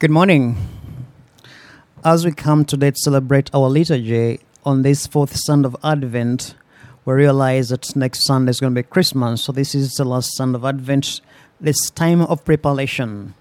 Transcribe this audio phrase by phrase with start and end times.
[0.00, 0.56] Good morning.
[2.04, 6.54] As we come today to celebrate our liturgy on this fourth Sunday of Advent,
[7.04, 10.36] we realize that next Sunday is going to be Christmas, so this is the last
[10.36, 11.20] Sunday of Advent,
[11.60, 13.34] this time of preparation.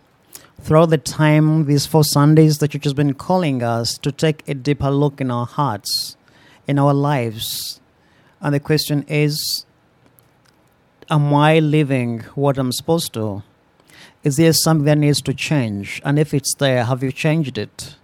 [0.59, 4.55] Throughout the time, these four Sundays, the church has been calling us to take a
[4.55, 6.17] deeper look in our hearts,
[6.65, 7.79] in our lives.
[8.41, 9.67] And the question is
[11.07, 13.43] Am I living what I'm supposed to?
[14.27, 16.01] Is there something that needs to change?
[16.03, 17.95] And if it's there, have you changed it?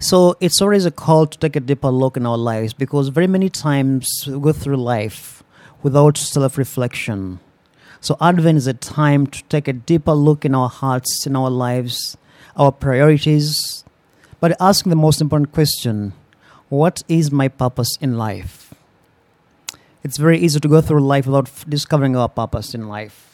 [0.00, 3.28] So it's always a call to take a deeper look in our lives because very
[3.28, 5.44] many times we go through life
[5.84, 7.38] without self reflection.
[8.00, 11.50] So Advent is a time to take a deeper look in our hearts, in our
[11.50, 12.16] lives,
[12.56, 13.84] our priorities,
[14.40, 16.14] but asking the most important question
[16.68, 18.74] what is my purpose in life?
[20.02, 23.31] It's very easy to go through life without discovering our purpose in life.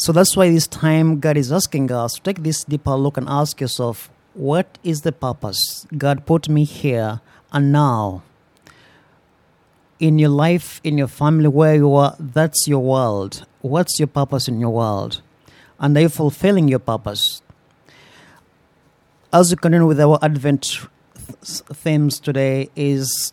[0.00, 3.28] So that's why this time God is asking us to take this deeper look and
[3.28, 5.86] ask yourself, what is the purpose?
[5.96, 7.20] God put me here
[7.52, 8.22] and now.
[9.98, 13.44] In your life, in your family, where you are, that's your world.
[13.60, 15.20] What's your purpose in your world?
[15.80, 17.42] And are you fulfilling your purpose?
[19.32, 23.32] As we continue with our Advent th- themes today, is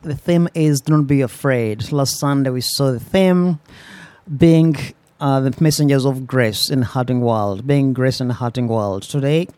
[0.00, 1.92] the theme is do not be afraid.
[1.92, 3.60] Last Sunday we saw the theme
[4.34, 4.76] being
[5.20, 9.02] uh, the messengers of grace in hurting world, being grace in hurting world.
[9.02, 9.48] Today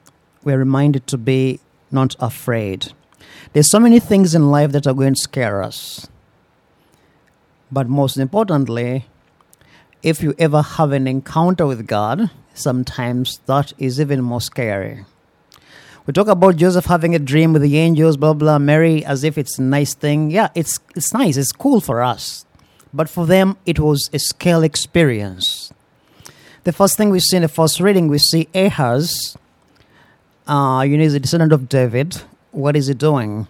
[0.45, 2.92] we're reminded to be not afraid.
[3.53, 6.09] There's so many things in life that are going to scare us.
[7.73, 9.06] But most importantly,
[10.03, 15.05] if you ever have an encounter with God, sometimes that is even more scary.
[16.06, 19.36] We talk about Joseph having a dream with the angels, blah blah, Mary as if
[19.36, 20.31] it's a nice thing.
[20.31, 22.47] Yeah, it's it's nice, it's cool for us.
[22.92, 25.72] But for them it was a scale experience.
[26.64, 29.36] The first thing we see in the first reading, we see Ahaz,
[30.47, 32.22] uh, you know, he's a descendant of David.
[32.53, 33.47] What is he doing?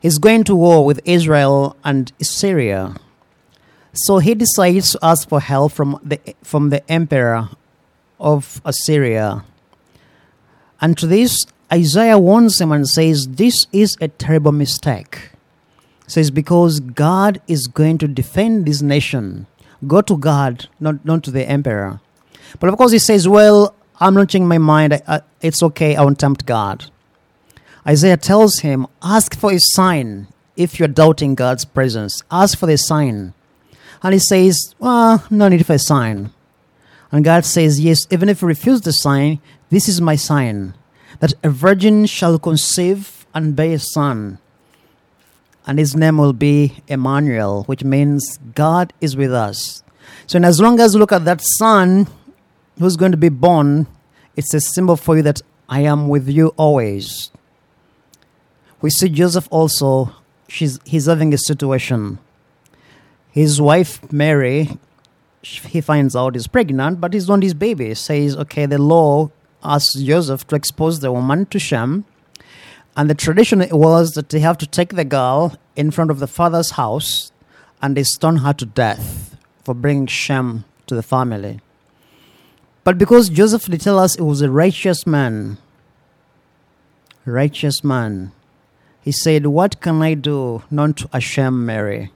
[0.00, 2.96] He's going to war with Israel and Syria.
[3.92, 7.48] So he decides to ask for help from the from the emperor
[8.20, 9.44] of Assyria.
[10.80, 15.30] And to this, Isaiah warns him and says, This is a terrible mistake.
[16.06, 19.46] Says, because God is going to defend this nation.
[19.86, 22.00] Go to God, not, not to the emperor.
[22.60, 24.94] But of course, he says, Well, I'm not changing my mind.
[24.94, 25.96] I, I, it's okay.
[25.96, 26.90] I won't tempt God.
[27.86, 32.22] Isaiah tells him, Ask for a sign if you're doubting God's presence.
[32.30, 33.34] Ask for the sign.
[34.02, 36.30] And he says, Well, no need for a sign.
[37.12, 39.40] And God says, Yes, even if you refuse the sign,
[39.70, 40.74] this is my sign
[41.20, 44.38] that a virgin shall conceive and bear a son.
[45.66, 49.82] And his name will be Emmanuel, which means God is with us.
[50.26, 52.06] So, and as long as you look at that son
[52.78, 53.86] who's going to be born,
[54.36, 57.30] it's a symbol for you that I am with you always.
[58.80, 60.14] We see Joseph also,
[60.48, 62.18] she's, he's having a situation.
[63.32, 64.78] His wife, Mary,
[65.42, 67.94] he finds out he's pregnant, but he's not his baby.
[67.94, 69.30] Says, okay, the law
[69.62, 72.04] asks Joseph to expose the woman to Shem.
[72.96, 76.26] And the tradition was that they have to take the girl in front of the
[76.26, 77.30] father's house
[77.82, 81.60] and they stone her to death for bringing Shem to the family.
[82.84, 85.58] But because Joseph, they tell us, it was a righteous man,
[87.26, 88.32] righteous man,
[89.02, 92.12] he said, What can I do not to shame Mary?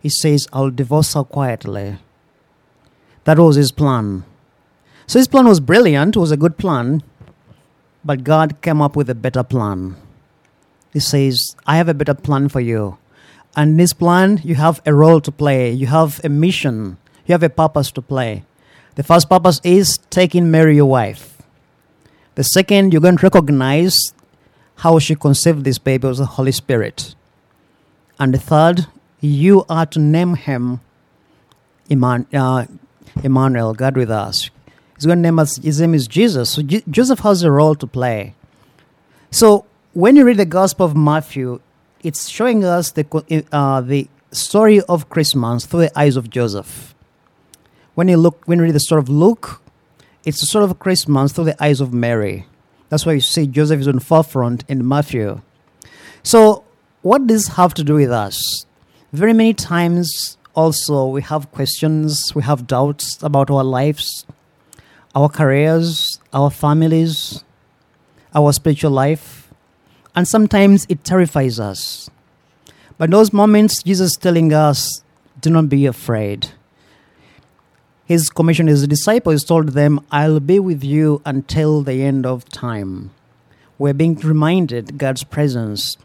[0.00, 1.98] He says, I'll divorce her quietly.
[3.24, 4.24] That was his plan.
[5.06, 7.02] So his plan was brilliant, it was a good plan,
[8.04, 9.96] but God came up with a better plan.
[10.94, 12.96] He says, I have a better plan for you.
[13.54, 16.96] And this plan, you have a role to play, you have a mission,
[17.26, 18.44] you have a purpose to play.
[18.94, 21.42] The first purpose is taking Mary, your wife.
[22.36, 23.94] The second, you're going to recognize
[24.76, 27.14] how she conceived this baby was the Holy Spirit.
[28.18, 28.86] And the third,
[29.20, 30.80] you are to name him
[31.90, 32.66] uh,
[33.22, 34.50] Emmanuel, God with us.
[35.00, 36.50] To name us, his name is Jesus.
[36.50, 38.34] So Je- Joseph has a role to play.
[39.30, 41.60] So when you read the Gospel of Matthew,
[42.02, 46.94] it's showing us the, uh, the story of Christmas through the eyes of Joseph.
[47.94, 49.62] When you look, when you read the story of Luke,
[50.24, 52.46] it's the story of Christmas through the eyes of Mary.
[52.88, 55.40] That's why you see Joseph is on forefront in Matthew.
[56.24, 56.64] So,
[57.02, 58.66] what does this have to do with us?
[59.12, 64.26] Very many times, also, we have questions, we have doubts about our lives,
[65.14, 67.44] our careers, our families,
[68.34, 69.43] our spiritual life,
[70.14, 72.10] and sometimes it terrifies us.
[72.98, 75.02] But those moments, Jesus is telling us,
[75.40, 76.50] do not be afraid.
[78.04, 83.10] His commission his disciples told them, I'll be with you until the end of time.
[83.76, 85.96] we're being reminded God's presence.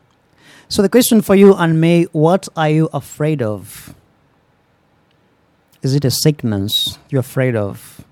[0.70, 3.94] So, the question for you and me what are you afraid of?
[5.82, 8.04] Is it a sickness you're afraid of?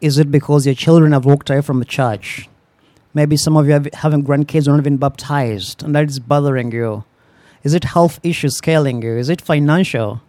[0.00, 2.48] Is it because your children have walked away from the church?
[3.14, 6.72] Maybe some of you have, having grandkids are not even baptized, and that is bothering
[6.72, 7.04] you.
[7.64, 9.16] Is it health issues scaling you?
[9.16, 10.20] Is it financial?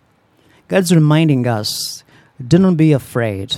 [0.68, 2.04] God's reminding us
[2.46, 3.58] do not be afraid.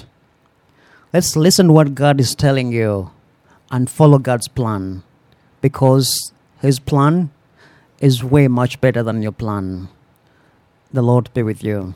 [1.13, 3.11] Let's listen to what God is telling you
[3.69, 5.03] and follow God's plan
[5.61, 6.31] because
[6.61, 7.29] His plan
[7.99, 9.89] is way much better than your plan.
[10.91, 11.95] The Lord be with you.